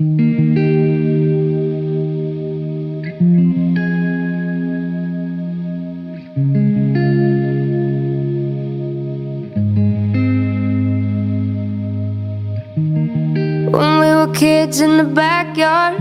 [0.00, 0.14] When
[13.98, 15.98] we were kids in the backyard,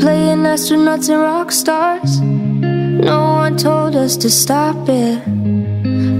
[0.00, 2.20] playing astronauts and rock stars.
[2.20, 5.24] No one told us to stop it,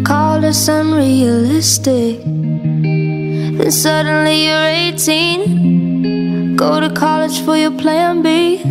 [0.05, 2.25] called us unrealistic.
[2.25, 5.55] Then suddenly you're 18,
[6.57, 8.62] go to college for your plan B.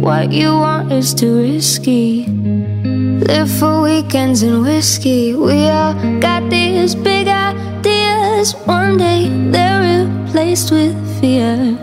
[0.00, 2.24] What you want is too risky.
[2.26, 5.34] Live for weekends and whiskey.
[5.34, 8.54] We all got these big ideas.
[8.64, 11.76] One day they're replaced with fears.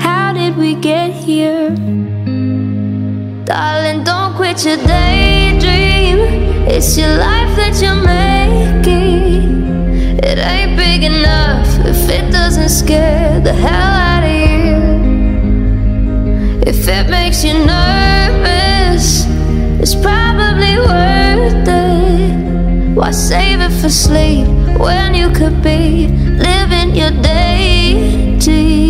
[0.00, 1.70] How did we get here?
[3.44, 6.18] Darling, don't quit your daydream.
[6.68, 8.37] It's your life that you're making.
[10.20, 14.74] It ain't big enough if it doesn't scare the hell out of you.
[16.66, 19.26] If it makes you nervous,
[19.80, 22.96] it's probably worth it.
[22.96, 24.48] Why save it for sleep
[24.78, 28.88] when you could be living your daydream?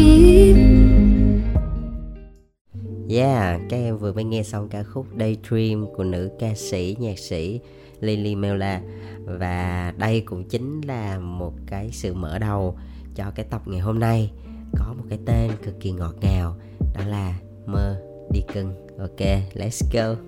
[3.08, 7.18] Yeah, các em vừa mới nghe xong ca khúc Daydream của nữ ca sĩ, nhạc
[7.18, 7.60] sĩ
[8.00, 8.80] Lily Mela
[9.24, 12.78] Và đây cũng chính là một cái sự mở đầu
[13.14, 14.32] cho cái tập ngày hôm nay.
[14.78, 16.56] Có một cái tên cực kỳ ngọt ngào
[16.94, 18.88] Đó là Mơ Đi Cưng.
[18.98, 19.20] Ok,
[19.54, 20.20] let's go.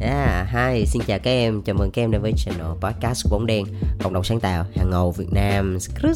[0.00, 3.46] Yeah, hi, xin chào các em, chào mừng các em đến với channel podcast bóng
[3.46, 3.66] đen
[4.02, 5.78] Cộng đồng sáng tạo, hàng ngầu Việt Nam.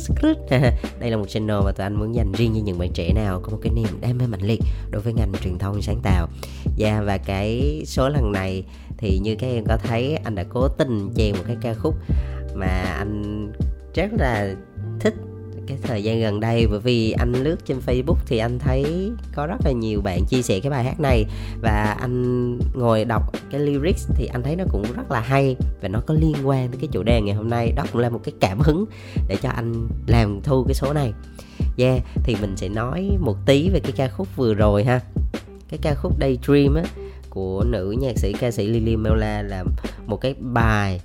[1.01, 3.41] Đây là một channel mà tụi anh muốn dành riêng cho những bạn trẻ nào
[3.41, 6.29] có một cái niềm đam mê mạnh liệt đối với ngành truyền thông sáng tạo.
[6.81, 8.65] Yeah, và cái số lần này
[8.99, 11.95] thì như các em có thấy anh đã cố tình chèn một cái ca khúc
[12.55, 13.53] mà anh
[13.95, 14.55] rất là
[15.01, 15.15] thích
[15.67, 19.47] cái thời gian gần đây, bởi vì anh lướt trên Facebook thì anh thấy có
[19.47, 21.25] rất là nhiều bạn chia sẻ cái bài hát này.
[21.63, 25.89] Và anh ngồi đọc cái lyrics thì anh thấy nó cũng rất là hay và
[25.89, 27.73] nó có liên quan tới cái chủ đề ngày hôm nay.
[27.77, 28.85] Đó cũng là một cái cảm hứng
[29.29, 31.13] để cho anh làm thu cái số này.
[31.79, 35.01] Yeah, thì mình sẽ nói một tí về cái ca khúc vừa rồi ha.
[35.69, 36.83] Cái ca khúc Daydream á,
[37.31, 39.65] của nữ nhạc sĩ ca sĩ Lily Mela là
[40.07, 41.01] một cái bài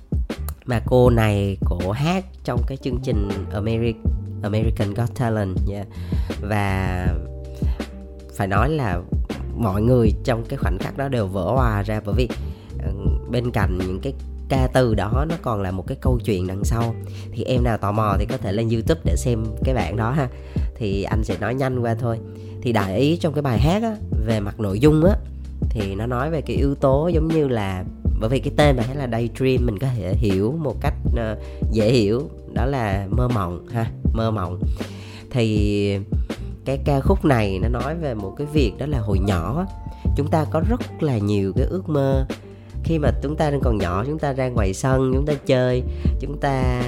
[0.66, 4.02] mà cô này cổ hát trong cái chương trình American
[4.42, 5.86] American Got Talent yeah.
[6.40, 7.06] và
[8.36, 9.00] phải nói là
[9.56, 12.28] mọi người trong cái khoảnh khắc đó đều vỡ hòa ra bởi vì
[12.84, 12.90] ừ,
[13.30, 14.14] bên cạnh những cái
[14.48, 16.94] ca từ đó nó còn là một cái câu chuyện đằng sau.
[17.32, 20.10] Thì em nào tò mò thì có thể lên youtube để xem cái bản đó
[20.10, 20.28] ha.
[20.76, 22.18] Thì anh sẽ nói nhanh qua thôi.
[22.62, 25.16] Thì đại ý trong cái bài hát á về mặt nội dung á
[25.70, 27.84] thì nó nói về cái yếu tố giống như là
[28.20, 31.38] bởi vì cái tên bài hát là daydream mình có thể hiểu một cách uh,
[31.72, 34.60] dễ hiểu đó là mơ mộng ha mơ mộng.
[35.30, 35.98] Thì
[36.64, 39.66] cái ca khúc này nó nói về một cái việc đó là hồi nhỏ
[40.16, 42.26] chúng ta có rất là nhiều cái ước mơ.
[42.84, 45.82] Khi mà chúng ta đang còn nhỏ chúng ta ra ngoài sân chúng ta chơi
[46.20, 46.82] chúng ta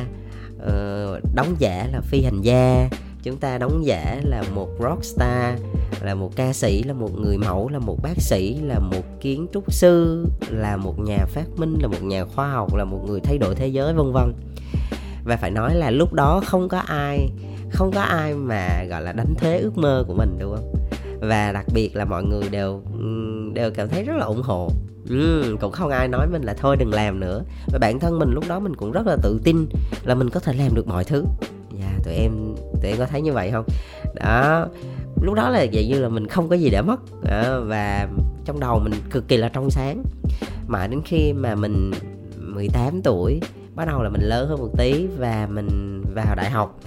[0.56, 2.88] uh, đóng giả là phi hành gia
[3.22, 5.60] chúng ta đóng giả là một rockstar
[6.02, 9.46] là một ca sĩ là một người mẫu là một bác sĩ là một kiến
[9.52, 13.20] trúc sư là một nhà phát minh là một nhà khoa học là một người
[13.20, 14.32] thay đổi thế giới vân vân
[15.28, 17.30] và phải nói là lúc đó không có ai
[17.72, 20.74] không có ai mà gọi là đánh thuế ước mơ của mình đúng không?
[21.20, 22.82] Và đặc biệt là mọi người đều
[23.54, 24.70] đều cảm thấy rất là ủng hộ.
[25.08, 27.42] Ừ, cũng không ai nói mình là thôi đừng làm nữa.
[27.66, 29.66] Và bản thân mình lúc đó mình cũng rất là tự tin
[30.04, 31.24] là mình có thể làm được mọi thứ.
[31.80, 32.32] Dạ yeah, tụi em
[32.82, 33.64] tụi em có thấy như vậy không?
[34.14, 34.66] Đó
[35.22, 37.00] lúc đó là vậy như là mình không có gì để mất.
[37.22, 38.08] Đó, và
[38.44, 40.02] trong đầu mình cực kỳ là trong sáng.
[40.68, 41.90] Mà đến khi mà mình
[42.58, 43.40] 18 tuổi
[43.74, 46.80] bắt đầu là mình lớn hơn một tí và mình vào đại học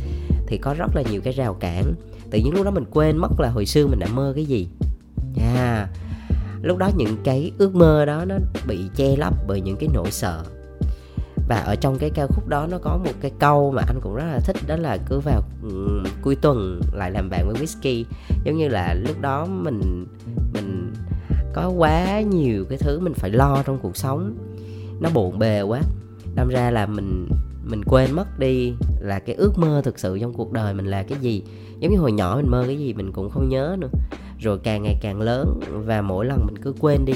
[0.47, 1.93] thì có rất là nhiều cái rào cản.
[2.31, 4.67] Tự nhiên lúc đó mình quên mất là hồi xưa mình đã mơ cái gì.
[5.37, 5.55] Yeah.
[5.55, 5.87] À,
[6.61, 8.35] lúc đó những cái ước mơ đó nó
[8.67, 10.43] bị che lấp bởi những cái nỗi sợ.
[11.47, 14.15] Và ở trong cái ca khúc đó nó có một cái câu mà anh cũng
[14.15, 18.03] rất là thích đó là cứ vào um, cuối tuần lại làm bạn với whisky.
[18.43, 20.05] Giống như là lúc đó mình
[20.53, 20.93] mình
[21.53, 24.37] có quá nhiều cái thứ mình phải lo trong cuộc sống
[25.01, 25.81] nó bộn bề quá.
[26.35, 27.29] Đâm ra là mình
[27.63, 31.03] mình quên mất đi là cái ước mơ thực sự trong cuộc đời mình là
[31.03, 31.43] cái gì.
[31.79, 33.89] Giống như hồi nhỏ mình mơ cái gì mình cũng không nhớ nữa.
[34.39, 37.13] Rồi càng ngày càng lớn và mỗi lần mình cứ quên đi.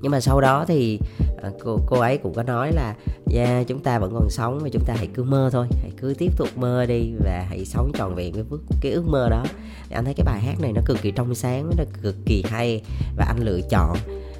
[0.00, 0.98] Nhưng mà sau đó thì
[1.42, 2.94] à, cô cô ấy cũng có nói là
[3.34, 5.66] yeah, chúng ta vẫn còn sống và chúng ta hãy cứ mơ thôi.
[5.80, 9.28] Hãy cứ tiếp tục mơ đi và hãy sống tròn vẹn với cái ước mơ
[9.30, 9.44] đó.
[9.90, 12.82] Anh thấy cái bài hát này nó cực kỳ trong sáng nó cực kỳ hay
[13.16, 13.96] và anh lựa chọn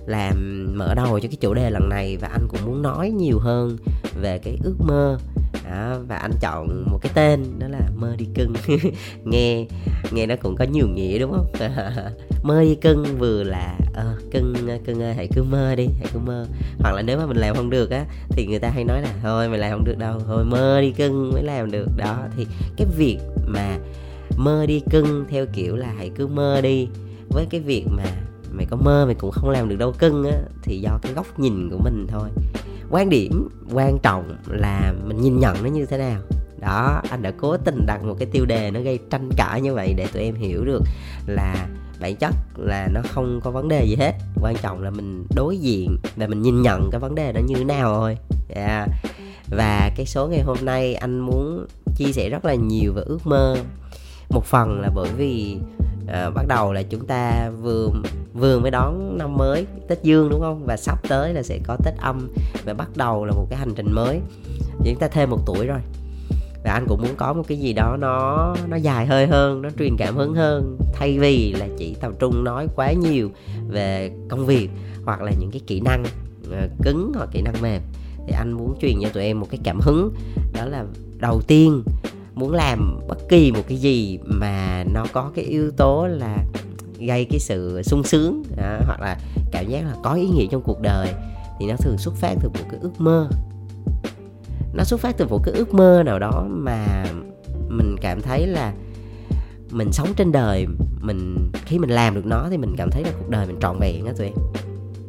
[0.06, 3.38] làm mở đầu cho cái chủ đề lần này và anh cũng muốn nói nhiều
[3.38, 3.76] hơn
[4.20, 5.18] về cái ước mơ.
[5.70, 8.52] Đó, và anh chọn một cái tên đó là mơ đi cưng.
[9.24, 9.66] Nghe
[10.12, 11.46] nghe nó cũng có nhiều nghĩa đúng không?
[12.42, 14.54] Mơ đi cưng vừa là ờ, cưng
[14.84, 16.46] cưng ơi hãy cứ mơ đi hãy cứ mơ.
[16.78, 19.14] Hoặc là nếu mà mình làm không được á thì người ta hay nói là
[19.22, 21.88] thôi mày làm không được đâu thôi mơ đi cưng mới làm được.
[21.96, 22.46] Đó thì
[22.76, 23.78] cái việc mà
[24.36, 26.88] mơ đi cưng theo kiểu là hãy cứ mơ đi
[27.28, 28.04] với cái việc mà
[28.56, 31.38] mày có mơ mày cũng không làm được đâu, cưng á, thì do cái góc
[31.38, 32.28] nhìn của mình thôi.
[32.90, 36.20] Quan điểm quan trọng là mình nhìn nhận nó như thế nào.
[36.60, 39.74] Đó, anh đã cố tình đặt một cái tiêu đề nó gây tranh cãi như
[39.74, 40.82] vậy để tụi em hiểu được
[41.26, 41.68] là
[42.00, 44.12] bản chất là nó không có vấn đề gì hết.
[44.42, 47.54] Quan trọng là mình đối diện và mình nhìn nhận cái vấn đề đó như
[47.54, 48.18] thế nào thôi.
[48.48, 48.88] Yeah.
[49.50, 51.66] và cái số ngày hôm nay anh muốn
[51.96, 53.56] chia sẻ rất là nhiều về ước mơ.
[54.30, 55.56] Một phần là bởi vì
[56.08, 57.88] à, bắt đầu là chúng ta vừa
[58.34, 60.64] vừa mới đón năm mới tết dương đúng không?
[60.66, 62.28] Và sắp tới là sẽ có tết âm
[62.64, 64.20] và bắt đầu là một cái hành trình mới.
[64.84, 65.80] Chúng ta thêm một tuổi rồi.
[66.64, 69.68] Và anh cũng muốn có một cái gì đó nó nó dài hơi hơn nó
[69.78, 73.30] truyền cảm hứng hơn thay vì là chỉ tập trung nói quá nhiều
[73.68, 74.68] về công việc
[75.04, 76.04] hoặc là những cái kỹ năng
[76.50, 77.82] ờ, cứng hoặc kỹ năng mềm.
[78.26, 80.14] Thì anh muốn truyền cho tụi em một cái cảm hứng
[80.54, 80.84] đó là
[81.18, 81.82] đầu tiên
[82.34, 86.44] muốn làm bất kỳ một cái gì mà nó có cái yếu tố là
[86.98, 89.18] gây cái sự sung sướng đó, hoặc là
[89.52, 91.08] cảm giác là có ý nghĩa trong cuộc đời
[91.60, 93.28] thì nó thường xuất phát từ một cái ước mơ.
[94.74, 97.06] Nó xuất phát từ một cái ước mơ nào đó mà
[97.68, 98.74] mình cảm thấy là
[99.70, 100.66] mình sống trên đời
[101.00, 103.78] mình khi mình làm được nó thì mình cảm thấy là cuộc đời mình trọn
[103.78, 104.34] vẹn á tụi em.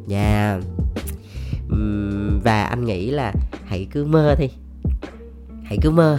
[0.06, 0.50] Dạ.
[0.50, 0.64] Yeah.
[2.44, 3.32] và anh nghĩ là
[3.64, 4.48] hãy cứ mơ đi.
[5.64, 6.18] Hãy cứ mơ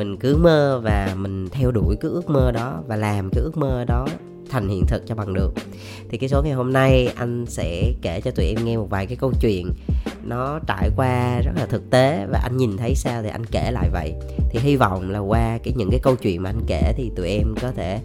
[0.00, 3.56] mình cứ mơ và mình theo đuổi cái ước mơ đó và làm cái ước
[3.56, 4.06] mơ đó
[4.50, 5.52] thành hiện thực cho bằng được.
[6.10, 9.06] Thì cái số ngày hôm nay anh sẽ kể cho tụi em nghe một vài
[9.06, 9.72] cái câu chuyện
[10.24, 13.70] nó trải qua rất là thực tế và anh nhìn thấy sao thì anh kể
[13.70, 14.14] lại vậy.
[14.50, 17.28] Thì hy vọng là qua cái những cái câu chuyện mà anh kể thì tụi
[17.28, 18.00] em có thể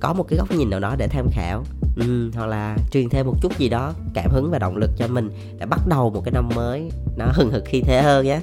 [0.00, 1.64] có một cái góc nhìn nào đó để tham khảo.
[1.96, 5.08] Ừ, hoặc là truyền thêm một chút gì đó cảm hứng và động lực cho
[5.08, 8.40] mình để bắt đầu một cái năm mới nó hừng hực khi thế hơn nhé.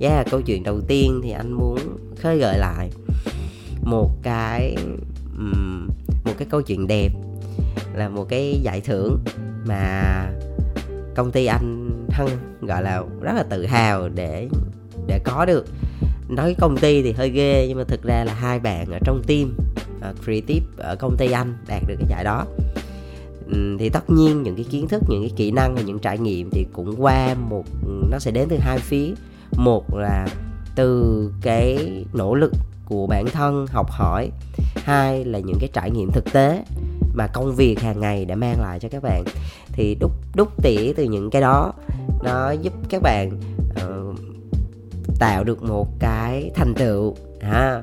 [0.00, 1.78] Yeah, câu chuyện đầu tiên thì anh muốn
[2.20, 2.90] khơi gợi lại
[3.82, 4.76] một cái
[5.38, 5.88] um,
[6.24, 7.12] một cái câu chuyện đẹp
[7.94, 9.18] là một cái giải thưởng
[9.66, 10.02] mà
[11.14, 12.28] công ty anh hân
[12.60, 14.48] gọi là rất là tự hào để
[15.06, 15.66] để có được.
[16.28, 19.22] Nói công ty thì hơi ghê nhưng mà thực ra là hai bạn ở trong
[19.26, 19.52] team
[20.10, 22.46] uh, creative ở công ty anh đạt được cái giải đó.
[23.52, 26.18] Um, thì tất nhiên những cái kiến thức những cái kỹ năng và những trải
[26.18, 27.64] nghiệm thì cũng qua một
[28.10, 29.14] nó sẽ đến từ hai phía.
[29.56, 30.26] Một là
[30.80, 31.78] từ cái
[32.12, 32.52] nỗ lực
[32.84, 34.30] của bản thân học hỏi.
[34.76, 36.64] Hai là những cái trải nghiệm thực tế
[37.14, 39.24] mà công việc hàng ngày đã mang lại cho các bạn.
[39.72, 41.72] Thì đúc đúc tỉa từ những cái đó
[42.24, 43.30] nó giúp các bạn
[43.70, 44.18] uh,
[45.18, 47.82] tạo được một cái thành tựu ha.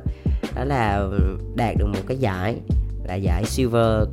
[0.55, 1.07] Đó là
[1.55, 2.55] đạt được một cái giải
[3.03, 4.07] là giải silver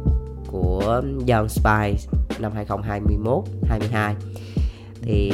[0.46, 1.98] của Young Spice
[2.38, 4.14] năm 2021 22
[5.02, 5.30] thì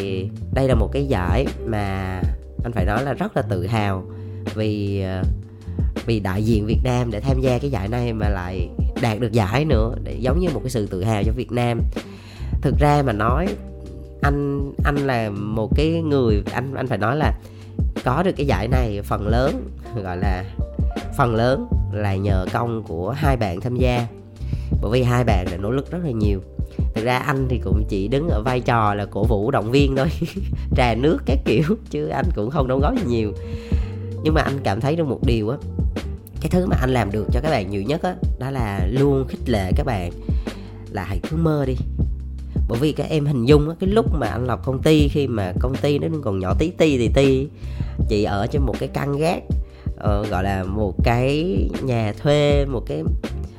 [0.55, 2.21] đây là một cái giải mà
[2.65, 4.05] anh phải nói là rất là tự hào
[4.55, 5.23] vì ờ,
[6.07, 8.69] vì đại diện Việt Nam để tham gia cái giải này mà lại
[9.03, 11.81] đạt được giải nữa, để giống như một cái sự tự hào cho Việt Nam.
[12.63, 13.47] Thực ra mà nói,
[14.23, 17.33] anh anh là một cái người, anh anh phải nói là
[18.05, 19.71] có được cái giải này phần lớn,
[20.03, 20.45] gọi là
[21.17, 24.07] phần lớn là nhờ công của hai bạn tham gia.
[24.83, 26.41] Bởi vì hai bạn đã nỗ lực rất là nhiều
[26.95, 29.97] thực ra anh thì cũng chỉ đứng ở vai trò là cổ vũ động viên
[29.97, 30.09] thôi.
[30.77, 33.33] Trà nước các kiểu chứ anh cũng không đóng góp gì nhiều.
[34.23, 35.57] Nhưng mà anh cảm thấy được một điều á
[36.41, 38.87] cái thứ mà anh làm được cho các bạn nhiều nhất á đó, đó là
[38.91, 40.11] luôn khích lệ các bạn
[40.91, 41.77] là hãy cứ mơ đi.
[42.69, 45.27] Bởi vì các em hình dung á, cái lúc mà anh lập công ty khi
[45.27, 47.49] mà công ty nó còn nhỏ tí ti thì ti
[48.09, 49.43] chị ở trên một cái căn gác
[49.95, 53.03] uh, gọi là một cái nhà thuê một cái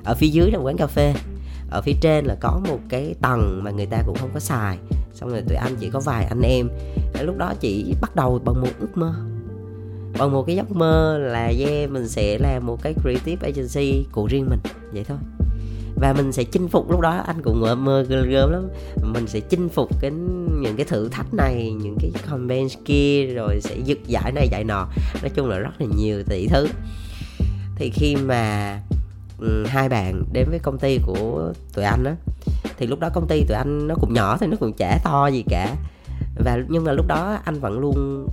[0.04, 1.14] ở phía dưới là quán cà phê
[1.72, 4.78] ở phía trên là có một cái tầng mà người ta cũng không có xài.
[5.14, 6.70] Xong rồi tụi anh chỉ có vài anh em.
[7.22, 9.14] Lúc đó chỉ bắt đầu bằng một ước mơ.
[10.18, 14.28] Bằng một cái giấc mơ là, yeah, mình sẽ làm một cái creative agency của
[14.28, 14.60] riêng mình.
[14.94, 15.18] Vậy thôi.
[15.96, 17.24] Và mình sẽ chinh phục lúc đó.
[17.28, 18.68] Anh cũng mơ mơ gớm lắm.
[19.14, 20.12] Mình sẽ chinh phục cái,
[20.62, 24.64] những cái thử thách này, những cái campaign kia, rồi sẽ giật giải này, giải
[24.64, 24.88] nọ.
[25.22, 26.68] Nói chung là rất là nhiều tỷ thứ.
[27.76, 28.80] Thì khi mà
[29.42, 32.16] um, hai bạn đến với công ty của tụi anh á.
[32.78, 35.28] Thì lúc đó công ty tụi anh nó cũng nhỏ thì nó cũng chả to
[35.28, 35.76] gì cả.
[36.46, 38.28] Và nhưng mà lúc đó anh vẫn luôn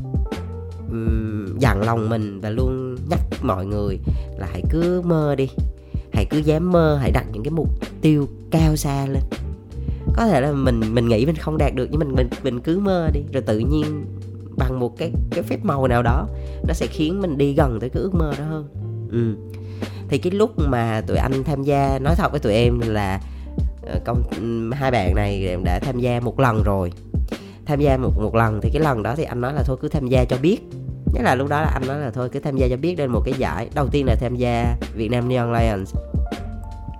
[0.90, 3.98] um, dặn lòng mình và luôn nhắc mọi người
[4.38, 5.48] là hãy cứ mơ đi.
[6.12, 7.68] Hãy cứ dám mơ hãy đặt những cái mục
[8.00, 9.22] tiêu cao xa lên.
[10.16, 12.78] Có thể là mình mình nghĩ mình không đạt được nhưng mình mình mình cứ
[12.78, 13.20] mơ đi.
[13.32, 14.04] Rồi tự nhiên
[14.56, 16.26] bằng một cái cái phép màu nào đó
[16.68, 18.68] nó sẽ khiến mình đi gần tới cái ước mơ đó hơn.
[19.10, 19.34] Ừ
[20.08, 23.20] thì cái lúc mà tụi anh tham gia, nói thật với tụi em là
[23.82, 24.22] ờ, công,
[24.72, 26.92] hai bạn này đã tham gia một lần rồi.
[27.66, 29.88] Tham gia một một lần, thì cái lần đó thì anh nói là thôi cứ
[29.88, 30.58] tham gia cho biết.
[31.12, 33.10] Nhất là lúc đó là anh nói là thôi cứ tham gia cho biết đến
[33.10, 33.68] một cái giải.
[33.74, 35.94] Đầu tiên là tham gia Việt Nam Neon Lions.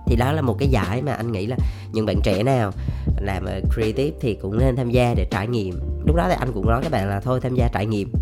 [0.07, 1.57] Thì đó là một cái giải mà anh nghĩ là
[1.93, 2.73] những bạn trẻ nào
[3.21, 5.81] làm ờ, creative thì cũng nên tham gia để trải nghiệm.
[6.07, 8.13] Lúc đó thì anh cũng nói các bạn là thôi tham gia trải nghiệm.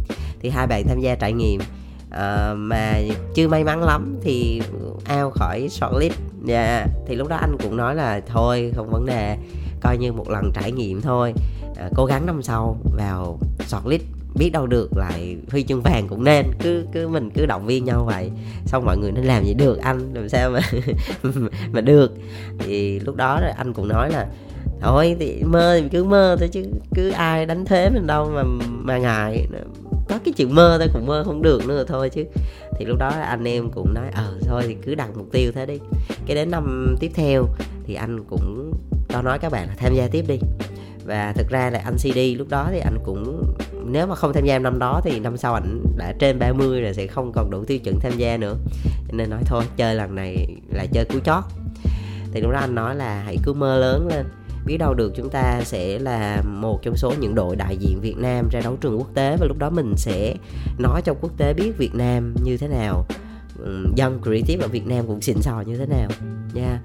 [0.41, 1.61] Thì hai bạn tham gia trải nghiệm
[2.09, 3.01] uh, mà
[3.35, 4.63] chưa may mắn lắm thì
[5.05, 6.15] ao khỏi shortlist.
[6.49, 6.89] Yeah.
[7.07, 9.37] Thì lúc đó anh cũng nói là thôi không vấn đề
[9.81, 11.33] coi như một lần trải nghiệm thôi.
[11.71, 14.03] Uh, cố gắng năm sau vào shortlist
[14.35, 16.47] biết đâu được lại huy chương vàng cũng nên.
[16.63, 18.31] Cứ cứ mình cứ động viên nhau vậy.
[18.67, 20.61] Xong mọi người nên làm gì được anh làm sao mà
[21.73, 22.13] mà được.
[22.59, 24.27] Thì lúc đó anh cũng nói là
[24.81, 26.65] thôi thì mơ thì cứ mơ thôi chứ
[26.95, 29.47] cứ ai đánh thế mình đâu mà mà ngại.
[30.09, 32.25] Có cái chuyện mơ thôi cũng mơ không được nữa thôi chứ.
[32.79, 35.67] Thì lúc đó anh em cũng nói ờ thôi thì cứ đặt mục tiêu thế
[35.67, 35.79] đi.
[36.27, 37.47] Cái đến năm tiếp theo
[37.87, 38.73] thì anh cũng
[39.09, 40.39] cho nói các bạn là tham gia tiếp đi.
[41.05, 43.55] Và thực ra là anh CD lúc đó thì anh cũng,
[43.85, 46.95] nếu mà không tham gia năm đó thì năm sau anh đã trên 30 rồi
[46.95, 48.57] sẽ không còn đủ tiêu chuẩn tham gia nữa.
[49.13, 51.45] Nên nói thôi, chơi lần này là chơi cú chót.
[52.33, 54.27] Thì lúc đó anh nói là hãy cứ mơ lớn lên
[54.67, 58.17] biết đâu được chúng ta sẽ là một trong số những đội đại diện Việt
[58.19, 60.35] Nam ra đấu trường quốc tế và lúc đó mình sẽ
[60.79, 63.07] nói cho quốc tế biết Việt Nam như thế nào.
[63.95, 66.09] Dân creative ở Việt Nam cũng xịn sò như thế nào.
[66.55, 66.69] Nha.
[66.69, 66.81] Yeah.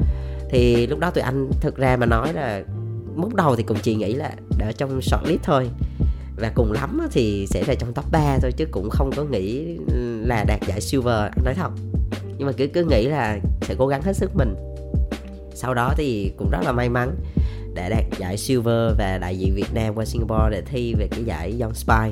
[0.51, 2.63] thì lúc đó tụi anh thực ra mà nói là
[3.17, 5.69] lúc đầu thì cũng chỉ nghĩ là ở trong shortlist thôi.
[6.35, 9.77] Và cùng lắm thì sẽ là trong top 3 thôi chứ cũng không có nghĩ
[10.25, 11.71] là đạt giải silver, nói thật.
[12.37, 14.55] Nhưng mà cứ cứ nghĩ là sẽ cố gắng hết sức mình.
[15.53, 17.15] Sau đó thì cũng rất là may mắn
[17.73, 21.23] đã đạt giải silver và đại diện Việt Nam qua Singapore để thi về cái
[21.23, 22.11] giải Young Spy.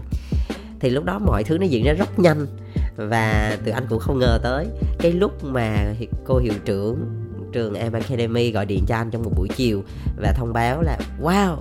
[0.79, 2.47] Thì lúc đó mọi thứ nó diễn ra rất nhanh
[2.95, 4.67] và tụi anh cũng không ngờ tới
[4.99, 5.93] cái lúc mà
[6.25, 7.05] cô hiệu trưởng
[7.53, 9.83] trường EM Academy gọi điện cho anh trong một buổi chiều
[10.17, 11.55] và thông báo là, wow,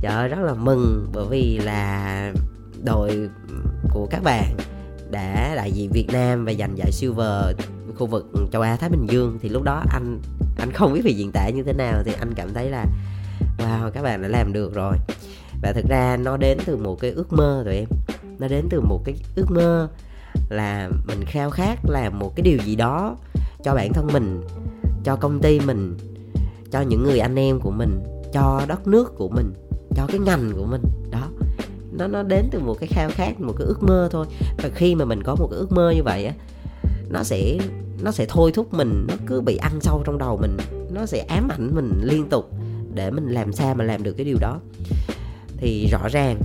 [0.00, 2.32] trời ơi, rất là mừng bởi vì là
[2.84, 3.28] đội
[3.90, 4.56] của các bạn
[5.10, 7.56] đã đại diện Việt Nam và giành giải silver
[7.96, 9.38] khu vực châu Á Thái Bình Dương.
[9.42, 10.20] Thì lúc đó anh
[10.58, 12.86] anh không biết phải diễn tả như thế nào thì anh cảm thấy là,
[13.58, 14.96] wow, các bạn đã làm được rồi.
[15.62, 17.88] Và thực ra nó đến từ một cái ước mơ rồi em.
[18.38, 19.88] Nó đến từ một cái ước mơ
[20.48, 23.16] là mình khao khát làm một cái điều gì đó
[23.64, 24.42] cho bản thân mình,
[25.04, 25.96] cho công ty mình,
[26.70, 28.00] cho những người anh em của mình,
[28.32, 29.52] cho đất nước của mình,
[29.96, 30.82] cho cái ngành của mình.
[31.10, 31.28] Đó.
[31.92, 34.26] Nó nó đến từ một cái khao khát, một cái ước mơ thôi.
[34.62, 36.34] Và khi mà mình có một cái ước mơ như vậy á
[37.10, 37.58] nó sẽ
[38.02, 40.56] nó sẽ thôi thúc mình nó cứ bị ăn sâu trong đầu mình
[40.92, 42.50] nó sẽ ám ảnh mình liên tục
[42.94, 44.60] để mình làm sao mà làm được cái điều đó.
[45.56, 46.40] Thì rõ ràng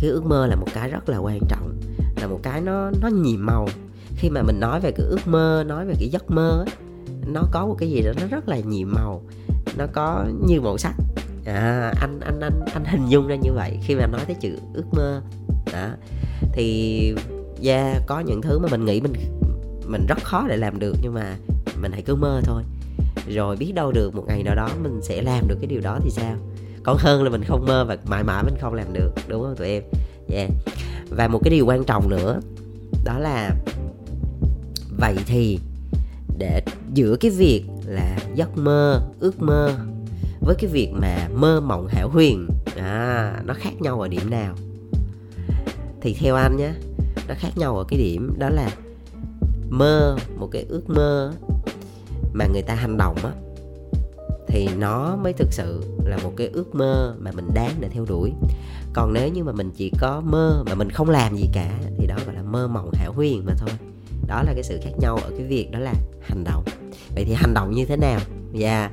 [0.00, 1.80] cái ước mơ là một cái rất là quan trọng
[2.20, 3.68] là một cái nó nó nhiệm màu.
[4.16, 6.74] Khi mà mình nói về cái ước mơ nói về cái giấc mơ ấy,
[7.26, 9.22] nó có một cái gì đó nó rất là nhiệm màu.
[9.78, 10.94] Nó có nhiều màu sắc.
[11.46, 14.58] À, anh anh anh anh hình dung ra như vậy khi mà nói tới chữ
[14.74, 15.22] ước mơ.
[15.72, 15.88] Đó.
[16.52, 17.14] Thì
[17.64, 19.12] yeah, có những thứ mà mình nghĩ mình
[19.88, 21.36] mình rất khó để làm được, nhưng mà
[21.80, 22.62] mình hãy cứ mơ thôi.
[23.28, 25.98] Rồi biết đâu được một ngày nào đó mình sẽ làm được cái điều đó
[26.02, 26.36] thì sao?
[26.82, 29.56] Còn hơn là mình không mơ và mãi mãi mình không làm được, đúng không
[29.56, 29.82] tụi em?
[30.28, 30.50] Yeah.
[31.10, 32.40] và một cái điều quan trọng nữa,
[33.04, 33.50] đó là
[34.98, 35.58] vậy thì
[36.38, 36.62] để
[36.94, 39.74] giữa cái việc là giấc mơ, ước mơ
[40.40, 44.54] với cái việc mà mơ mộng hảo huyền à nó khác nhau ở điểm nào?
[46.00, 46.72] Thì theo anh nhé
[47.28, 48.70] nó khác nhau ở cái điểm đó là
[49.68, 51.32] mơ một cái ước mơ
[52.32, 53.30] mà người ta hành động á
[54.48, 58.04] thì nó mới thực sự là một cái ước mơ mà mình đáng để theo
[58.08, 58.32] đuổi.
[58.92, 62.06] Còn nếu như mà mình chỉ có mơ mà mình không làm gì cả thì
[62.06, 63.70] đó gọi là mơ mộng hảo huyền mà thôi.
[64.26, 66.64] Đó là cái sự khác nhau ở cái việc đó là hành động.
[67.14, 68.20] Vậy thì hành động như thế nào?
[68.52, 68.90] Và yeah,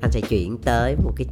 [0.00, 1.26] anh sẽ chuyển tới một cái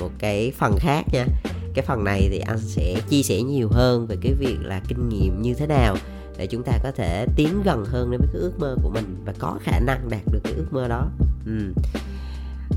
[0.00, 1.26] một cái phần khác nha.
[1.74, 5.08] Cái phần này thì anh sẽ chia sẻ nhiều hơn về cái việc là kinh
[5.08, 5.96] nghiệm như thế nào
[6.38, 9.22] để chúng ta có thể tiến gần hơn đến với cái ước mơ của mình
[9.24, 11.08] và có khả năng đạt được cái ước mơ đó.
[11.46, 11.72] Ừ.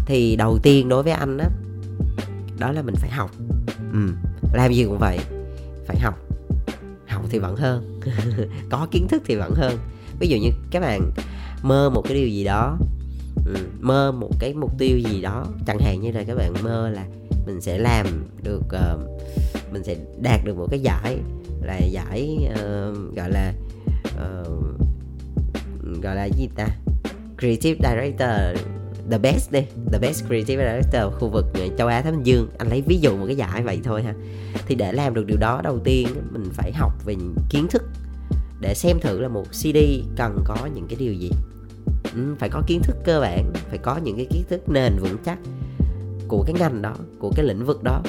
[0.05, 1.45] thì đầu tiên đối với anh đó
[2.59, 3.31] đó là mình phải học.
[3.93, 3.99] Ừ.
[4.53, 5.19] làm gì cũng vậy
[5.87, 6.19] phải học.
[7.07, 8.01] Học thì vẫn hơn.
[8.69, 9.77] Có kiến thức thì vẫn hơn.
[10.19, 11.11] Ví dụ như các bạn
[11.63, 12.77] mơ một cái điều gì đó
[13.45, 16.89] ừ, mơ một cái mục tiêu gì đó chẳng hạn như là các bạn mơ
[16.89, 17.05] là
[17.45, 18.07] mình sẽ làm
[18.43, 19.21] được uh,
[19.73, 21.17] mình sẽ đạt được một cái giải
[21.61, 23.53] là giải uh, gọi là
[24.15, 24.63] uh,
[26.01, 26.67] gọi là gì ta?
[27.37, 28.57] Creative director
[29.09, 29.61] the best đi
[29.91, 32.49] the best creative director khu vực ờ, châu Á Thái Bình Dương.
[32.57, 34.13] Anh lấy ví dụ một cái giải vậy thôi ha.
[34.67, 37.15] Thì để làm được điều đó đầu tiên mình phải học về
[37.49, 37.83] kiến thức.
[38.61, 39.77] Để xem thử là một CD
[40.15, 41.31] cần có những cái điều gì.
[42.15, 45.17] Ừ, phải có kiến thức cơ bản phải có những cái kiến thức nền vững
[45.25, 45.39] chắc
[46.27, 48.01] của cái ngành đó của cái lĩnh vực đó.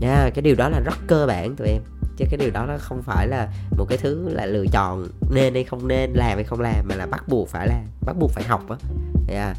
[0.00, 1.82] Nha yeah, cái điều đó là rất cơ bản tụi em
[2.16, 5.54] chứ cái điều đó nó không phải là một cái thứ là lựa chọn nên
[5.54, 8.30] hay không nên, làm hay không làm, mà là bắt buộc phải làm, bắt buộc
[8.30, 8.76] phải học á.
[9.28, 9.56] Yeah.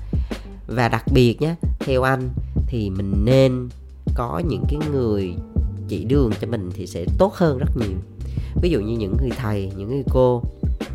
[0.67, 2.29] và đặc biệt nhé theo anh
[2.67, 3.69] thì mình nên
[4.15, 5.33] có những cái người
[5.88, 7.98] chỉ đường cho mình thì sẽ tốt hơn rất nhiều.
[8.62, 10.41] Ví dụ như những người thầy, những người cô,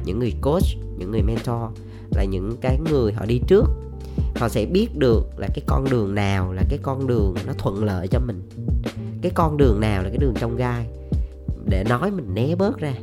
[0.04, 0.64] những người coach,
[0.98, 1.78] những người mentor
[2.10, 3.64] là những cái người họ đi trước.
[4.36, 7.84] Họ sẽ biết được là cái con đường nào là cái con đường nó thuận
[7.84, 8.42] lợi cho mình.
[9.22, 10.86] Cái con đường nào là cái đường trong gai
[11.68, 12.94] để nói mình né bớt ra.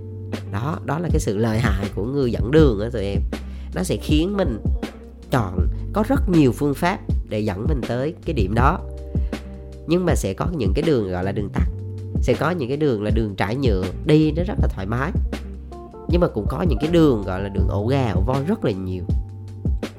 [0.51, 3.21] Đó đó là cái sự lợi hại của người dẫn đường á tụi em.
[3.75, 4.59] Nó sẽ khiến mình
[5.31, 8.79] chọn, có rất nhiều phương pháp để dẫn mình tới cái điểm đó.
[9.87, 11.67] Nhưng mà sẽ có những cái đường gọi là đường tắt.
[12.21, 15.11] Sẽ có những cái đường là đường trải nhựa, đi nó rất là thoải mái.
[16.09, 18.65] Nhưng mà cũng có những cái đường gọi là đường ổ gà, ổ voi rất
[18.65, 19.03] là nhiều.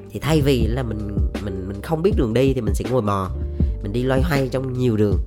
[0.09, 3.01] Thì thay vì là mình mình mình không biết đường đi thì mình sẽ ngồi
[3.01, 3.29] mò.
[3.83, 5.17] Mình đi loay hoay trong nhiều đường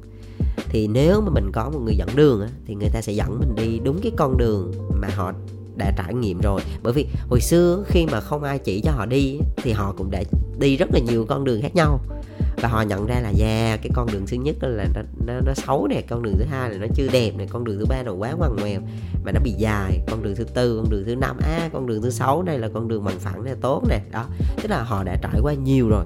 [0.70, 3.54] thì nếu mà mình có một người dẫn đường thì người ta sẽ dẫn mình
[3.54, 5.32] đi đúng cái con đường mà họ
[5.76, 6.60] đã trải nghiệm rồi.
[6.82, 10.10] Bởi vì hồi xưa khi mà không ai chỉ cho họ đi thì họ cũng
[10.10, 10.22] đã
[10.58, 12.00] đi rất là nhiều con đường khác nhau.
[12.62, 15.54] Và họ nhận ra là yeah cái con đường thứ nhất là nó, nó, nó
[15.54, 18.02] xấu nè con đường thứ hai là nó chưa đẹp nè con đường thứ ba
[18.02, 18.80] là quá ngoằn ngoèo
[19.24, 20.00] mà nó bị dài.
[20.10, 22.68] Con đường thứ tư con đường thứ năm à con đường thứ sáu đây là
[22.74, 24.00] con đường bằng phẳng này tốt nè.
[24.12, 24.26] Đó
[24.62, 26.04] tức là họ đã trải qua nhiều rồi.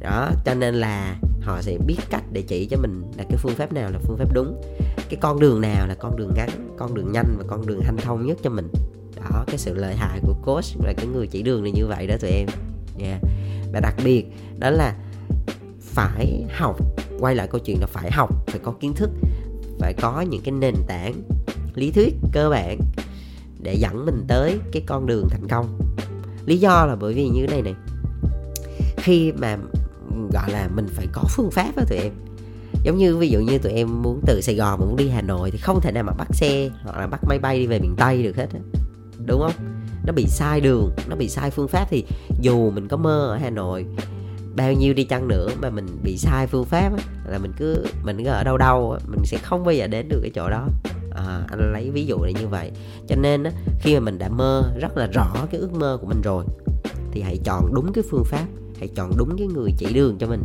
[0.00, 3.54] Đó cho nên là họ sẽ biết cách để chỉ cho mình là cái phương
[3.54, 4.62] pháp nào là phương pháp đúng.
[5.08, 7.96] Cái con đường nào là con đường ngắn, con đường nhanh và con đường hanh
[7.96, 8.68] thông nhất cho mình.
[9.16, 12.06] Đó, cái sự lợi hại của coach là cái người chỉ đường là như vậy
[12.06, 12.48] đó tụi em.
[12.98, 13.20] Yeah.
[13.72, 14.26] và đặc biệt
[14.58, 14.96] đó là
[15.80, 16.76] phải học,
[17.20, 19.10] quay lại câu chuyện là phải học, phải có kiến thức,
[19.78, 21.22] phải có những cái nền tảng
[21.74, 22.78] lý thuyết cơ bản
[23.62, 25.78] để dẫn mình tới cái con đường thành công.
[26.46, 27.74] Lý do là bởi vì như thế này này,
[28.96, 29.56] khi mà
[30.32, 32.12] gọi là mình phải có phương pháp đó tụi em.
[32.84, 35.22] Giống như ví dụ như tụi em muốn từ Sài Gòn mà muốn đi Hà
[35.22, 37.78] Nội thì không thể nào mà bắt xe hoặc là bắt máy bay đi về
[37.78, 38.46] miền Tây được hết
[39.26, 39.52] đúng không?
[40.06, 42.04] Nó bị sai đường nó bị sai phương pháp thì
[42.40, 43.86] dù mình có mơ ở Hà Nội
[44.56, 46.92] bao nhiêu đi chăng nữa mà mình bị sai phương pháp
[47.26, 50.20] là mình cứ mình cứ ở đâu đâu mình sẽ không bao giờ đến được
[50.22, 50.68] cái chỗ đó.
[51.14, 52.70] À, anh lấy ví dụ này như vậy.
[53.08, 53.44] Cho nên
[53.80, 56.44] khi mà mình đã mơ rất là rõ cái ước mơ của mình rồi
[57.12, 58.46] thì hãy chọn đúng cái phương pháp
[58.80, 60.44] hãy chọn đúng cái người chỉ đường cho mình.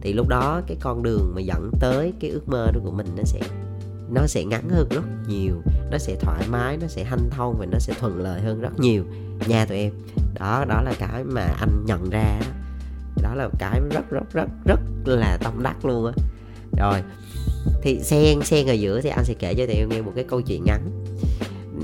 [0.00, 3.06] Thì lúc đó cái con đường mà dẫn tới cái ước mơ đó của mình
[3.16, 3.40] nó sẽ
[4.10, 5.54] nó sẽ ngắn hơn rất nhiều.
[5.90, 8.80] Nó sẽ thoải mái, nó sẽ hanh thông và nó sẽ thuận lợi hơn rất
[8.80, 9.04] nhiều.
[9.48, 9.92] Nha tụi em.
[10.40, 12.40] Đó đó là cái mà anh nhận ra
[13.22, 13.34] đó.
[13.34, 16.12] Là cái rất rất rất rất là tâm đắc luôn á.
[16.78, 17.02] Rồi,
[17.82, 20.24] thì xen xen ở giữa thì anh sẽ kể cho tụi em nghe một cái
[20.24, 21.04] câu chuyện ngắn.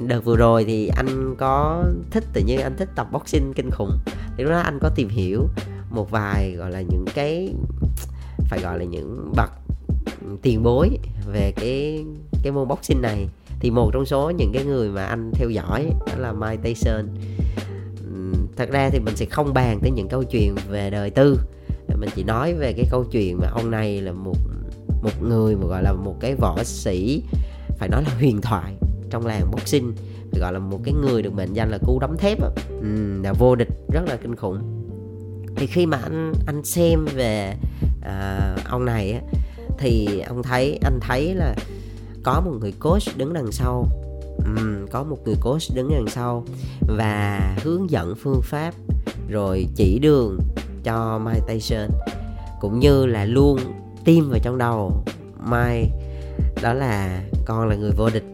[0.09, 3.99] Đợt vừa rồi thì anh có thích tự nhiên anh thích tập boxing kinh khủng.
[4.37, 5.49] Thì lúc đó anh có tìm hiểu
[5.93, 7.55] một vài gọi là những cái
[8.39, 9.51] phải gọi là những bậc
[10.43, 10.99] tiền bối
[11.33, 12.05] về cái
[12.43, 13.29] cái môn boxing này.
[13.61, 17.09] Thì một trong số những cái người mà anh theo dõi đó là Mike Tyson
[18.57, 21.39] thật ra thì mình sẽ không bàn tới những câu chuyện về đời tư.
[22.01, 24.37] Mình chỉ nói về cái câu chuyện mà ông này là một
[25.03, 27.23] một người mà gọi là một cái võ sĩ
[27.79, 28.75] phải nói là huyền thoại
[29.11, 29.93] trong làng boxing
[30.41, 33.55] gọi là một cái người được mệnh danh là cú đấm thép ừ, là vô
[33.55, 34.82] địch rất là kinh khủng
[35.57, 37.55] thì khi mà anh anh xem về
[37.99, 39.21] uh, ông này á,
[39.79, 41.55] thì ông thấy anh thấy là
[42.23, 43.87] có một người coach đứng đằng sau.
[44.39, 46.45] Um, có một người coach đứng đằng sau
[46.99, 48.75] và hướng dẫn phương pháp
[49.29, 50.39] rồi chỉ đường
[50.85, 51.89] cho Mike Tyson
[52.61, 53.59] cũng như là luôn
[54.05, 55.05] tim vào trong đầu
[55.51, 55.91] Mike
[56.63, 58.25] đó là con là người vô địch.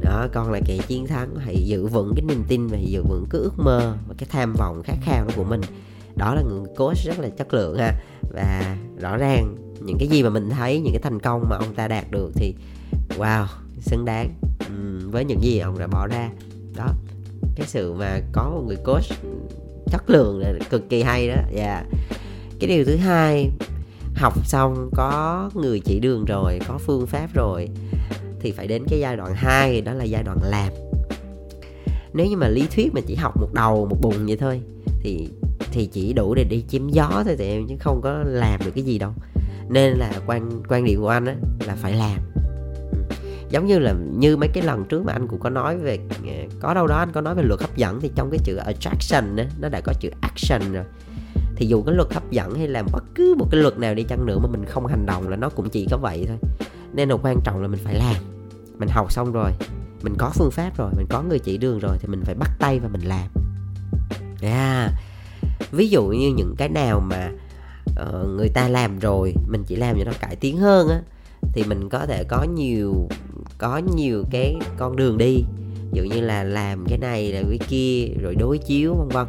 [0.00, 3.02] Đó con là kẻ chiến thắng hãy giữ vững cái niềm tin và hãy giữ
[3.02, 5.60] vững cái ước mơ và cái tham vọng khát khao của mình
[6.16, 7.92] đó là người coach rất là chất lượng ha.
[8.34, 11.74] Và rõ ràng những cái gì mà mình thấy những cái thành công mà ông
[11.74, 12.54] ta đạt được thì
[13.18, 13.46] wow
[13.80, 14.34] xứng đáng.
[14.66, 16.30] Uhm, với những gì ông đã bỏ ra.
[16.76, 16.88] Đó
[17.56, 19.04] cái sự mà có một người coach
[19.86, 21.36] chất lượng là cực kỳ hay đó.
[21.52, 21.64] Dạ.
[21.64, 21.86] Yeah.
[22.60, 23.50] cái điều thứ hai
[24.14, 27.68] học xong có người chỉ đường rồi có phương pháp rồi
[28.40, 30.72] thì phải đến cái giai đoạn 2 đó là giai đoạn làm.
[32.12, 34.60] Nếu như mà lý thuyết mà chỉ học một đầu một bụng vậy thôi
[35.00, 35.28] thì
[35.74, 38.70] thì chỉ đủ để đi chiếm gió thôi tụi em, chứ không có làm được
[38.74, 39.10] cái gì đâu.
[39.68, 41.34] Nên là quan quan điểm của anh á,
[41.66, 42.18] là phải làm.
[42.92, 42.98] Ừ.
[43.50, 46.32] Giống như là như mấy cái lần trước mà anh cũng có nói về ờ,
[46.60, 49.36] có đâu đó anh có nói về luật hấp dẫn thì trong cái chữ attraction
[49.36, 50.84] á, nó đã có chữ action rồi.
[51.56, 54.02] Thì dù cái luật hấp dẫn hay là bất cứ một cái luật nào đi
[54.02, 56.36] chăng nữa mà mình không hành động là nó cũng chỉ có vậy thôi.
[56.92, 58.16] Nên là quan trọng là mình phải làm.
[58.78, 59.50] Mình học xong rồi,
[60.02, 62.50] mình có phương pháp rồi, mình có người chỉ đường rồi thì mình phải bắt
[62.58, 63.28] tay và mình làm.
[64.42, 64.90] Yeah
[65.72, 67.30] ví dụ như những cái nào mà
[68.00, 71.00] uh, người ta làm rồi mình chỉ làm cho nó cải tiến hơn á
[71.52, 73.08] thì mình có thể có nhiều
[73.58, 75.44] có nhiều cái con đường đi.
[75.92, 79.26] Ví dụ như là làm cái này là cái kia rồi đối chiếu vân vân.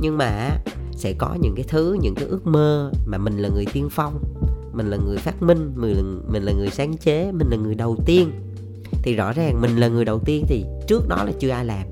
[0.00, 0.50] Nhưng mà
[0.92, 4.18] sẽ có những cái thứ những cái ước mơ mà mình là người tiên phong
[4.72, 7.74] mình là người phát minh mình là, mình là người sáng chế mình là người
[7.74, 8.30] đầu tiên.
[9.02, 11.86] Thì rõ ràng mình là người đầu tiên thì trước đó là chưa ai làm.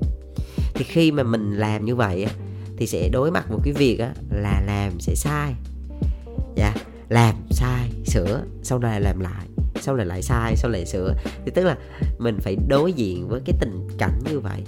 [0.73, 2.31] Thì khi mà mình làm như vậy á
[2.79, 5.55] thì sẽ đối mặt một cái việc á là làm sẽ sai.
[6.55, 6.73] Dạ
[7.09, 9.47] làm sai sửa sau này làm lại
[9.81, 11.13] sau này lại sai sau lại sửa.
[11.45, 11.77] Thì tức là
[12.17, 14.63] mình phải đối diện với cái tình cảnh như vậy.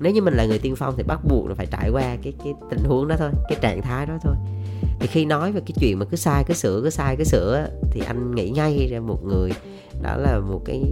[0.00, 2.32] Nếu như mình là người tiên phong thì bắt buộc là phải trải qua cái
[2.44, 4.34] cái tình huống đó thôi cái trạng thái đó thôi.
[5.00, 7.68] Thì khi nói về cái chuyện mà cứ sai cứ sửa cứ sai cứ sửa
[7.90, 9.50] thì anh nghĩ ngay ra một người
[10.02, 10.82] đó là một cái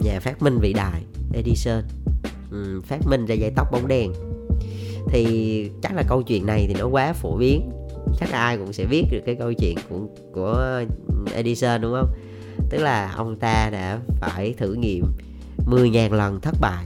[0.00, 1.02] nhà phát minh vĩ đại
[1.34, 1.82] Edison.
[2.50, 4.12] Ừ, phát minh ra dây tóc bóng đèn
[5.08, 7.70] thì chắc là câu chuyện này thì nó quá phổ biến.
[8.20, 10.00] Chắc là ai cũng sẽ biết được cái câu chuyện của
[10.32, 10.82] của
[11.34, 12.08] Edison đúng không?
[12.70, 15.04] Tức là ông ta đã phải thử nghiệm
[15.66, 16.84] 10.000 lần thất bại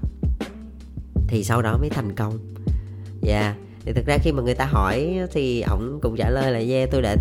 [1.28, 2.38] thì sau đó mới thành công.
[3.20, 3.40] Dạ.
[3.40, 3.56] Yeah.
[3.84, 6.90] thì thực ra khi mà người ta hỏi thì ổng cũng trả lời là yeah
[6.92, 7.16] tôi đã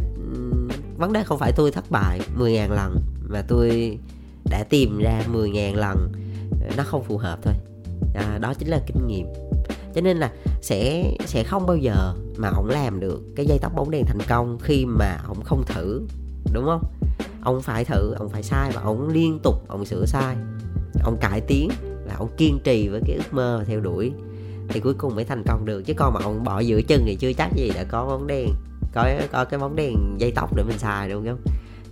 [1.02, 3.98] vấn đề không phải tôi thất bại 10.000 lần mà tôi
[4.50, 6.12] đã tìm ra 10.000 lần
[6.62, 7.54] ờ, nó không phù hợp thôi.
[8.16, 9.28] À, đó chính là kinh nghiệm
[9.96, 13.72] cho nên là sẽ sẽ không bao giờ mà ổng làm được cái dây tóc
[13.76, 16.02] bóng đèn thành công khi mà ổng không thử,
[16.54, 16.84] đúng không?
[17.42, 20.36] Ông phải thử ông phải sai và ông liên tục ông sửa sai.
[21.04, 21.70] Ông cải tiến
[22.08, 24.12] và ông kiên trì với cái ước mơ và theo đuổi
[24.70, 25.82] thì cuối cùng mới thành công được.
[25.82, 28.50] Chứ con mà ông bỏ giữa chân thì chưa chắc gì đã có bóng đèn,
[28.94, 31.40] có có cái bóng đèn dây tóc để mình xài, đúng không?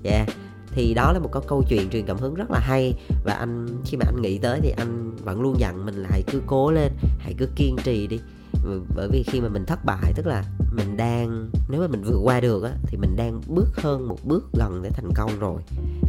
[0.04, 0.12] Dạ.
[0.12, 0.30] yeah
[0.72, 2.94] thì đó là một cái câu chuyện truyền cảm hứng rất là hay.
[3.24, 6.24] Và anh, khi mà anh nghĩ tới thì anh vẫn luôn dặn mình là hãy
[6.32, 8.20] cứ cố lên, hãy cứ kiên trì đi.
[8.96, 12.20] Bởi vì khi mà mình thất bại, tức là mình đang, nếu mà mình vượt
[12.24, 15.62] qua được á, thì mình đang bước hơn một bước gần để thành công rồi.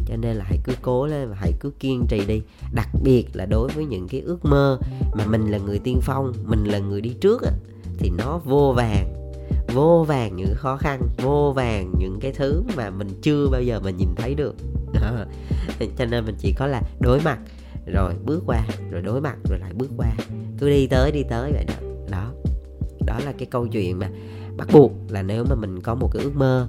[0.07, 2.42] Cho nên là hãy cứ cố lên và hãy cứ kiên trì đi.
[2.73, 4.79] Đặc biệt là đối với những cái ước mơ
[5.14, 7.53] mà mình là người tiên phong, mình là người đi trước á,
[7.99, 9.30] thì nó vô vàng
[9.74, 13.80] vô vàng những khó khăn, vô vàng những cái thứ mà mình chưa bao giờ
[13.80, 14.54] mình nhìn thấy được.
[15.98, 17.38] Cho nên mình chỉ có là đối mặt,
[17.87, 20.11] rồi bước qua, rồi đối mặt, rồi lại bước qua.
[20.59, 21.74] Cứ đi tới đi tới vậy đó.
[22.11, 22.33] Đó.
[23.06, 24.11] Đó là cái câu chuyện mà
[24.56, 26.68] bắt buộc là nếu mà mình có một cái ước mơ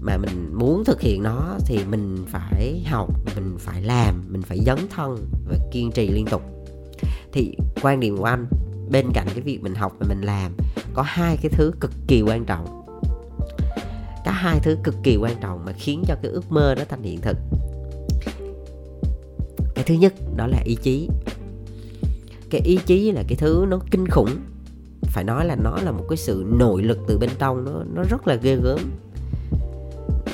[0.00, 4.58] mà mình muốn thực hiện nó thì mình phải học, mình phải làm, mình phải
[4.66, 5.16] dấn thân
[5.48, 6.42] và kiên trì liên tục.
[7.32, 8.46] Thì quan điểm của anh,
[8.90, 10.52] bên cạnh cái việc mình học và mình làm
[10.98, 12.84] có hai cái thứ cực kỳ quan trọng.
[14.24, 17.02] Cả hai thứ cực kỳ quan trọng mà khiến cho cái ước mơ đó thành
[17.02, 17.36] hiện thực.
[19.74, 21.08] Cái thứ nhất đó là ý chí.
[22.50, 24.30] Cái ý chí là cái thứ nó kinh khủng.
[25.02, 28.02] Phải nói là nó là một cái sự nội lực từ bên trong nó nó
[28.10, 28.80] rất là ghê gớm.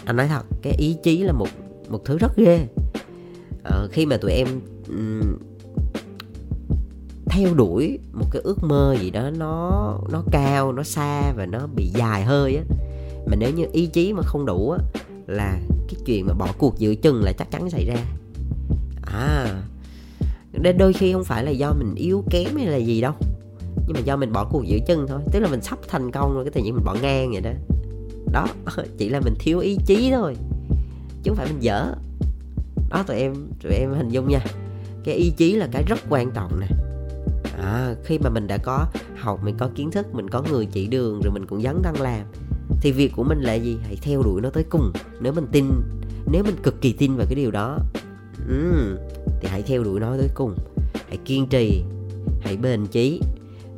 [0.05, 1.49] Anh nói thật cái ý chí là một
[1.89, 2.67] một thứ rất ghê.
[3.65, 4.49] Ờ, khi mà tụi em
[4.89, 5.39] um,
[7.35, 9.71] theo đuổi một cái ước mơ gì đó nó
[10.13, 12.63] nó cao, nó xa và nó bị dài hơi á.
[13.27, 14.79] Mà nếu như ý chí mà không đủ á,
[15.27, 17.97] là cái chuyện mà bỏ cuộc giữa chừng là chắc chắn xảy ra.
[19.03, 19.63] À
[20.65, 23.13] nên đôi khi không phải là do mình yếu kém hay là gì đâu,
[23.87, 25.21] nhưng mà do mình bỏ cuộc giữa chừng thôi.
[25.33, 27.51] Tức là mình sắp thành công rồi, cái tự nhiên mình bỏ ngang vậy đó.
[28.33, 28.47] Đó,
[28.99, 30.37] chỉ là mình thiếu ý chí thôi,
[31.23, 31.95] chứ không phải mình dở.
[32.91, 34.45] Đó, tụi em tụi em hình dung nha.
[35.05, 36.67] Cái ý chí là cái rất quan trọng nè
[37.63, 38.87] à, khi mà mình đã có
[39.17, 42.01] học mình có kiến thức mình có người chỉ đường rồi mình cũng dấn thân
[42.01, 42.27] làm
[42.81, 43.79] thì việc của mình là gì?
[43.85, 44.93] Hãy theo đuổi nó tới cùng.
[45.21, 45.71] Nếu mình tin
[46.33, 47.79] nếu mình cực kỳ tin vào cái điều đó
[48.49, 48.97] um,
[49.41, 50.55] thì hãy theo đuổi nó tới cùng.
[51.09, 51.83] Hãy kiên trì
[52.41, 53.21] hãy bền chí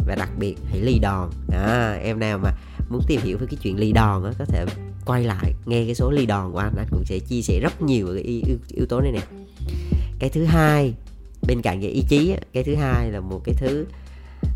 [0.06, 1.30] và đặc biệt hãy ly đòn.
[1.52, 2.52] À, em nào mà
[2.88, 4.66] muốn tìm hiểu về cái chuyện ly đòn á có thể
[5.04, 6.74] quay lại nghe cái số ly đòn của anh.
[6.76, 9.22] Anh cũng sẽ chia sẻ rất nhiều về cái yếu, yếu tố này nè.
[10.18, 10.94] Cái thứ hai
[11.46, 13.86] bên cạnh cái ý chí cái thứ hai là một cái thứ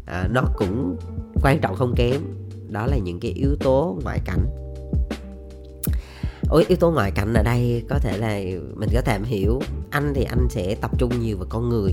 [0.06, 0.96] à, nó cũng
[1.42, 2.20] quan trọng không kém
[2.68, 4.46] đó là những cái yếu tố ngoại cảnh.
[6.48, 8.40] Ôi, yếu tố ngoại cảnh ở đây có thể là
[8.74, 11.92] mình có thể hiểu anh thì anh sẽ tập trung nhiều vào con người.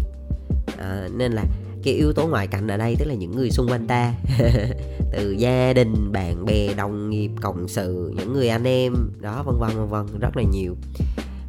[0.77, 1.45] À, nên là
[1.83, 4.13] cái yếu tố ngoại cảnh ở đây tức là những người xung quanh ta.
[5.11, 9.55] Từ gia đình bạn bè đồng nghiệp cộng sự những người anh em đó vân
[9.59, 10.75] vân vân vân rất là nhiều.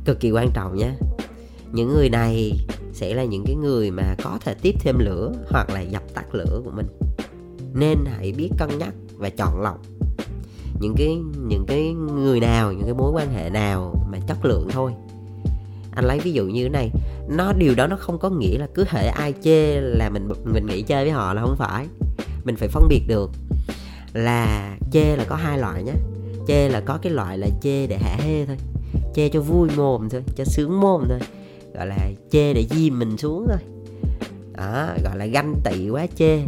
[0.05, 0.91] Cực kỳ quan trọng nhé
[1.73, 2.53] những người này
[2.93, 6.35] sẽ là những cái người mà có thể tiếp thêm lửa hoặc là dập tắt
[6.35, 6.87] lửa của mình.
[7.75, 9.79] Nên hãy biết cân nhắc và chọn lọc.
[10.81, 14.69] Những cái những cái người nào, những cái mối quan hệ nào mà chất lượng
[14.71, 14.93] thôi.
[15.91, 16.91] Anh lấy ví dụ như thế này,
[17.29, 20.67] nó, điều đó nó không có nghĩa là cứ hệ ai chê là mình mình
[20.67, 21.87] nghĩ chơi với họ là không phải.
[22.45, 23.31] Mình phải phân biệt được
[24.13, 25.93] là chê là có hai loại nhé.
[26.49, 28.57] Chê là có cái loại là chê để hả hê thôi,
[29.15, 31.19] chê cho vui mồm thôi, cho sướng mồm thôi
[31.79, 33.59] gọi là chê để di mình xuống thôi.
[34.53, 36.41] Đó gọi là ganh tị quá chê.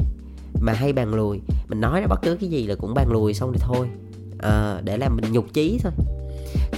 [0.60, 1.40] Mà hay bàn lùi.
[1.68, 3.88] Mình nói ra bất cứ cái gì là cũng bàn lùi xong thì thôi.
[4.38, 5.92] À, để làm mình nhục chí thôi.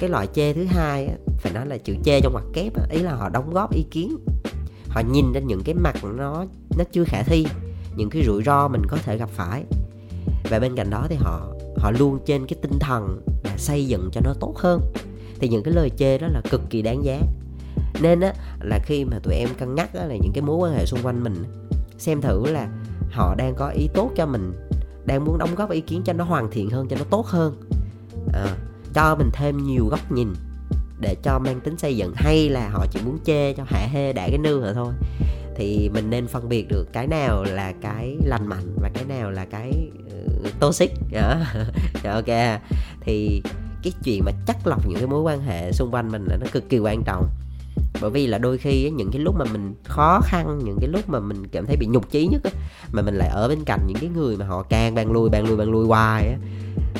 [0.00, 3.14] Cái loại chê thứ hai phải nói là chữ chê trong mặt kép ý là
[3.14, 4.16] họ đóng góp ý kiến.
[4.88, 6.44] Họ nhìn ra những cái mặt nó
[6.78, 7.46] nó chưa khả thi
[7.96, 9.64] những cái rủi ro mình có thể gặp phải.
[10.50, 14.10] Và bên cạnh đó thì họ họ luôn trên cái tinh thần là xây dựng
[14.12, 14.80] cho nó tốt hơn.
[15.40, 17.20] Thì những cái lời chê đó là cực kỳ đáng giá
[18.00, 20.78] nên á là khi mà tụi em cân nhắc á, là những cái mối quan
[20.78, 21.44] hệ xung quanh mình
[21.98, 22.68] xem thử là
[23.12, 24.52] họ đang có ý tốt cho mình
[25.06, 27.62] đang muốn đóng góp ý kiến cho nó hoàn thiện hơn cho nó tốt hơn.
[28.32, 28.46] À,
[28.94, 30.34] cho mình thêm nhiều góc nhìn
[31.00, 34.12] để cho mang tính xây dựng hay là họ chỉ muốn chê cho hạ hê
[34.12, 34.92] đã cái nư rồi thôi.
[35.56, 39.30] Thì mình nên phân biệt được cái nào là cái lành mạnh và cái nào
[39.30, 39.90] là cái
[40.46, 40.90] uh, toxic.
[41.12, 41.36] Đó
[42.04, 42.60] ờ, ok.
[43.00, 43.42] Thì
[43.82, 46.46] cái chuyện mà chắc lọc những cái mối quan hệ xung quanh mình là nó
[46.52, 47.26] cực kỳ quan trọng
[48.02, 51.08] bởi vì là đôi khi những cái lúc mà mình khó khăn những cái lúc
[51.08, 52.52] mà mình cảm thấy bị nhục chí nhất ấy,
[52.92, 55.46] mà mình lại ở bên cạnh những cái người mà họ càng bàn lùi bàn
[55.46, 56.36] lùi bàn lùi hoài ấy,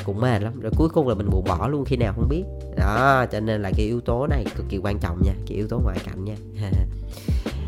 [0.03, 0.59] cũng mệt lắm.
[0.59, 2.43] Rồi cuối cùng là mình buồn bỏ luôn khi nào không biết.
[2.77, 5.67] Đó cho nên là cái yếu tố này cực kỳ quan trọng nha cái yếu
[5.67, 6.35] tố ngoại cảnh nha.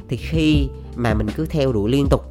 [0.07, 2.21] Thì khi mà mình cứ theo đuổi liên tục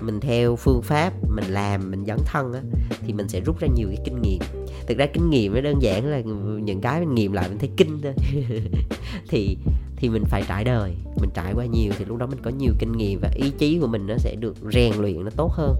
[0.00, 2.60] mình theo phương pháp mình làm mình dấn thân á
[3.06, 4.38] thì mình sẽ rút ra nhiều cái kinh nghiệm.
[4.86, 6.20] Thực ra kinh nghiệm nó đơn giản là
[6.62, 8.14] những cái mình nghiệm lại mình thấy kinh thôi.
[9.28, 9.56] Thì
[9.98, 10.94] thì mình phải trải đời.
[11.20, 13.78] Mình trải qua nhiều thì lúc đó mình có nhiều kinh nghiệm và ý chí
[13.80, 15.76] của mình nó sẽ được rèn luyện nó tốt hơn.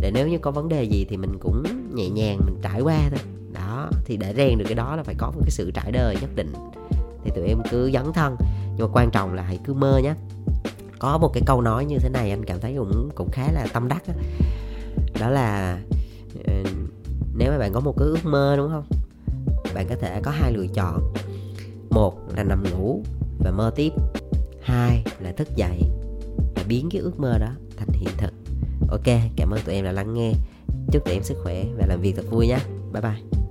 [0.00, 1.62] Để nếu như có vấn đề gì thì mình cũng
[1.94, 3.20] nhẹ nhàng mình trải qua thôi.
[3.52, 6.16] Đó thì để rèn được cái đó là phải có một cái sự trải đời
[6.20, 6.52] nhất định.
[7.24, 8.36] Thì tụi em cứ dấn thân.
[8.76, 10.14] Nhưng mà quan trọng là hãy cứ mơ nhé.
[10.98, 13.66] Có một cái câu nói như thế này anh cảm thấy cũng cũng khá là
[13.72, 14.14] tâm đắc đó,
[15.20, 15.78] đó là
[16.46, 16.54] ờ,
[17.34, 18.84] nếu mà bạn có một cái ước mơ đúng không?
[19.74, 21.12] Bạn có thể có hai lựa chọn.
[21.90, 23.02] Một là nằm ngủ
[23.44, 23.92] và mơ tiếp.
[24.62, 25.82] Hai là thức dậy
[26.54, 28.32] và biến cái ước mơ đó thành hiện thực.
[28.90, 30.32] Ok, cảm ơn tụi em đã lắng nghe.
[30.92, 32.58] Chúc tụi em sức khỏe và làm việc thật vui nhé.
[32.92, 33.42] Bye bye.